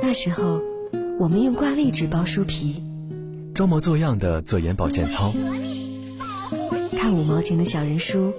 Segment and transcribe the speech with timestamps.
[0.00, 0.62] 那时候，
[1.18, 2.82] 我们用挂历纸包书皮，
[3.54, 5.34] 装模作样的做眼保健操，
[6.96, 8.32] 看五毛钱的小人书，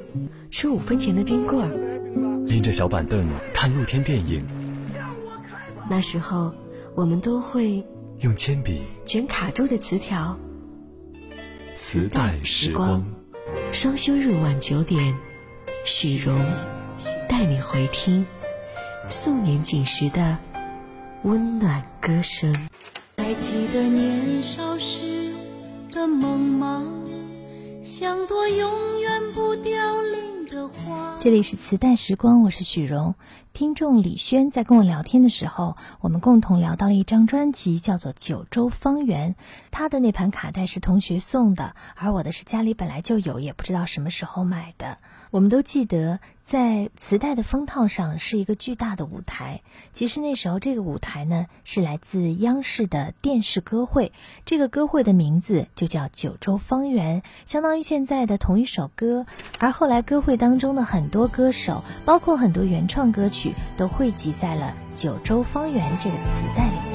[0.50, 4.44] 吃五分钱的冰棍儿，拎着小板凳看露天电影。
[5.88, 6.54] 那时候，
[6.96, 7.86] 我们都会
[8.22, 10.40] 用铅笔卷卡住的磁条。
[11.76, 13.06] 磁带时光，
[13.72, 15.16] 双休日晚九点，
[15.86, 16.36] 许荣
[17.30, 18.26] 带你回听
[19.08, 20.38] 素年锦时的
[21.24, 22.54] 温暖歌声。
[23.18, 25.34] 还记得年少时
[25.92, 26.84] 的梦吗？
[27.84, 31.18] 像朵永远不凋零的花。
[31.20, 33.16] 这里是磁带时光，我是许荣。
[33.52, 39.34] 听众李轩在跟我聊天的时候，我们共同聊到了一张专辑，叫做《九州方圆》。
[39.72, 45.00] 他的那盘卡带是同学送的，而我的是家里本来就有，也不知道什么时候买的。
[45.32, 46.20] 我们都记得。
[46.50, 49.62] 在磁带的封套上是一个巨大的舞台。
[49.94, 54.12] 其实那时候这个舞台呢是来自央视的电视歌会，
[54.46, 59.28] 这个歌会的名字就叫《九州方圆》，相当于现在的同一首歌。
[59.60, 66.24] 而后来歌会当中的很多歌手，包括很多原创歌曲，都汇集在了《九州方圆》这个磁
[66.58, 66.89] 带里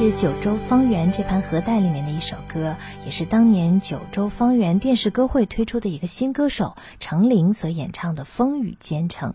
[0.00, 2.74] 是九州方圆这盘盒带里面的一首歌，
[3.04, 9.32] 也是当年九州方圆电视歌会推出的一个新歌手程琳所演唱的《风雨兼程》。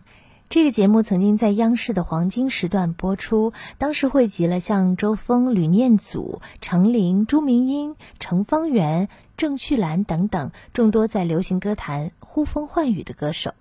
[0.50, 9.08] 这个节目曾经在央视的黄金时段播出，当时汇集了像周峰、吕念祖、程琳、朱明英、程方圆、
[9.38, 13.54] 郑绪岚等等众多在流行歌坛呼风唤雨的歌手。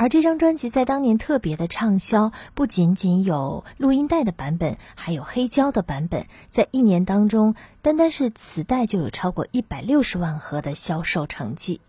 [0.00, 6.26] 而这张专辑在当年特别的畅销，不仅仅有录音带的版本，还有黑胶的版本。
[6.48, 11.82] 在一年当中，单单是磁带就有超过一百六十万盒的销售成绩。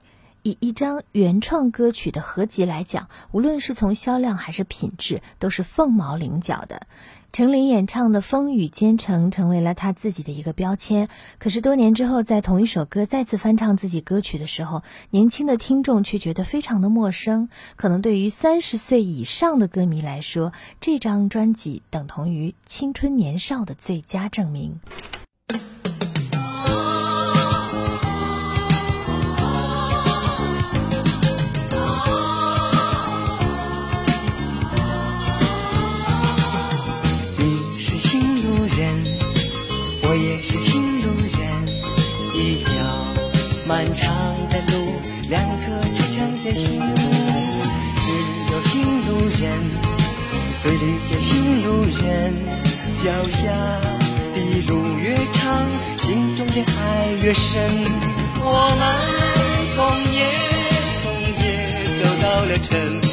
[0.43, 6.87] 以一张原创歌曲的合集来讲，无论是从销量还是品质，都是凤毛麟角的。
[7.33, 11.07] 程琳演唱的《风雨兼程》成为了她自己的一个标签。
[11.39, 17.47] 可是多年之后，在同一首歌再次翻唱自己歌曲的时候，年轻的听众却觉得非常的陌生。
[17.77, 20.51] 可能对于三十岁以上的歌迷来说，
[20.81, 24.81] 这张专辑等同于青春年少的最佳证明。
[40.61, 41.39] 情路人，
[42.33, 42.69] 一条
[43.67, 44.13] 漫长
[44.49, 44.73] 的路，
[45.29, 46.79] 两颗赤诚的心。
[47.97, 48.05] 只
[48.51, 48.71] 有情
[49.07, 49.09] 路
[49.39, 49.41] 人
[50.61, 51.67] 最理解情路
[51.99, 52.33] 人，
[52.95, 53.41] 脚下
[54.33, 54.37] 的
[54.67, 55.67] 路越长，
[55.99, 56.79] 心中的爱
[57.23, 57.49] 越深。
[58.43, 58.45] 我
[58.79, 58.81] 们
[59.75, 59.77] 从
[60.13, 60.17] 夜
[61.01, 61.03] 从
[61.43, 61.43] 夜
[62.03, 63.10] 走到了晨。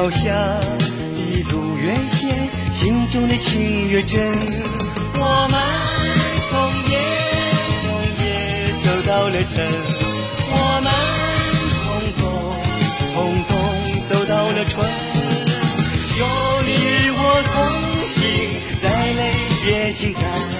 [0.00, 4.18] 脚下的路越险，心中的情越真。
[5.12, 5.54] 我们
[6.48, 6.50] 从
[6.90, 6.92] 夜
[7.82, 7.84] 从
[8.24, 8.26] 夜
[8.82, 9.60] 走到了晨，
[10.52, 10.88] 我们
[11.76, 11.84] 从
[12.16, 12.22] 冬
[13.12, 13.14] 从
[13.44, 13.52] 冬
[14.08, 14.72] 走到了春。
[16.16, 16.24] 有
[16.64, 17.54] 你与我同
[18.08, 18.18] 行，
[18.80, 18.84] 再
[19.18, 19.20] 累
[19.66, 20.59] 也心甘。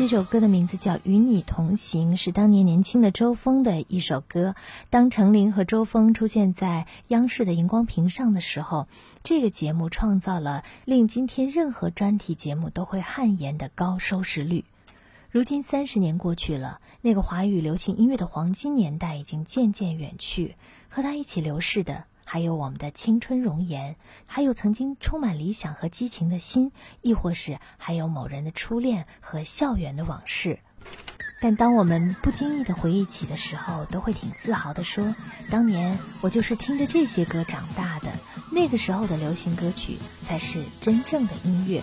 [0.00, 4.54] 这首歌的名字叫《与你同行》，是当年年轻的周峰的一首歌。
[4.88, 8.88] 当程琳和周峰出现在央视的荧光屏上的时候，
[9.22, 14.64] 这个节目创造了令今天任何专题节目都会汗颜的高收视率。
[15.30, 20.56] 如今三十年过去了，那个华语流行音乐的黄金年代已经渐渐远去，
[20.88, 22.04] 和他一起流逝的。
[22.32, 26.70] 还有我们的青春容颜，还有曾经充满理想和激情的心，
[27.02, 30.60] 亦或是还有某人的初恋和校园的往事。
[31.40, 35.16] 但当我们不经意的回忆起的时候，都会挺自豪的说
[35.50, 38.12] ：“当年我就是听着这些歌长大的，
[38.52, 41.82] 那个时候的流行歌曲才是真正的音乐。”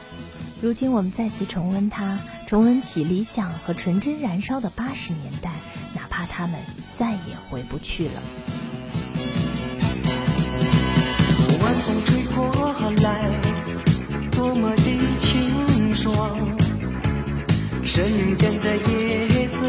[0.63, 5.51] 如今我们再次重温它，重温起理想和纯真燃烧的八十年代，
[5.93, 6.57] 哪怕他们
[6.97, 8.21] 再也回不去了。
[17.87, 19.65] 深圳的夜色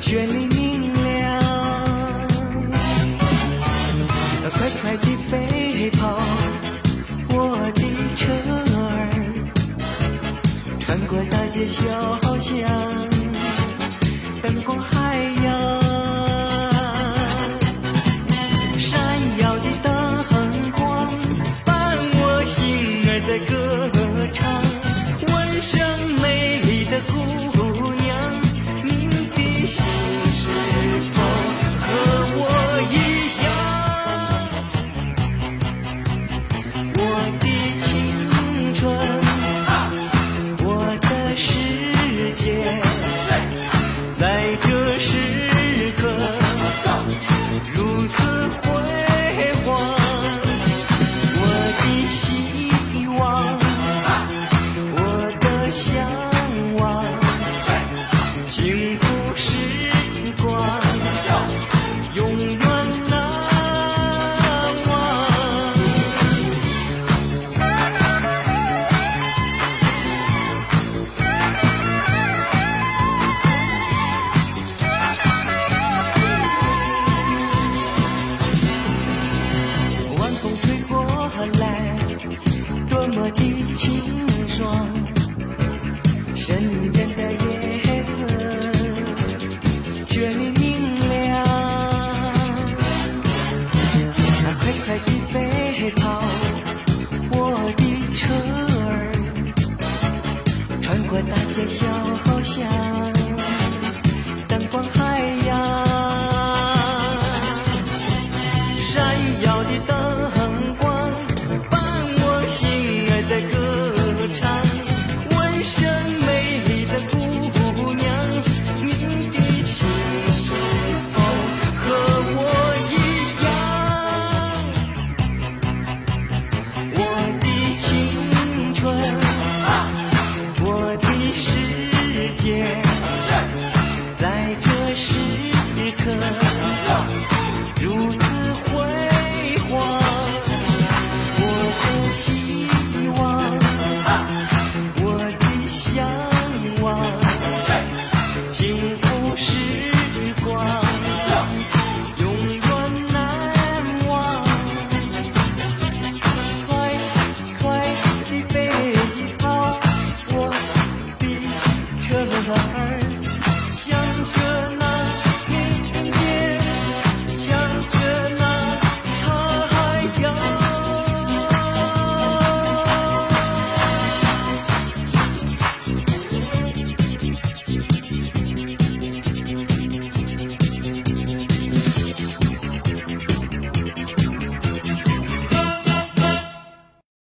[0.00, 1.38] 绚丽明亮，
[4.50, 6.18] 快快地飞跑，
[7.28, 7.82] 我的
[8.16, 8.32] 车
[8.74, 8.80] 儿
[10.80, 12.29] 穿过大街小巷，